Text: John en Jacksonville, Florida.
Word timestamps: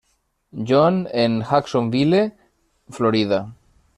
John 0.63 1.05
en 1.13 1.41
Jacksonville, 1.51 2.31
Florida. 2.89 3.53